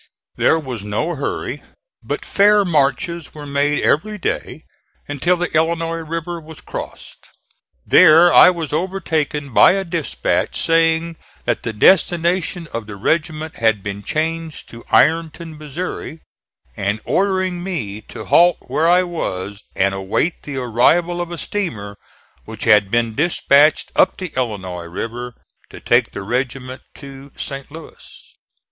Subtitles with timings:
[0.35, 1.61] There was no hurry,
[2.01, 4.63] but fair marches were made every day
[5.07, 7.27] until the Illinois River was crossed.
[7.85, 13.83] There I was overtaken by a dispatch saying that the destination of the regiment had
[13.83, 16.21] been changed to Ironton, Missouri,
[16.75, 21.95] and ordering me to halt where I was and await the arrival of a steamer
[22.45, 25.35] which had been dispatched up the Illinois River
[25.69, 27.69] to take the regiment to St.
[27.69, 28.35] Louis.